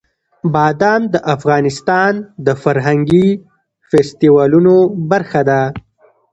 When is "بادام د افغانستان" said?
0.53-2.13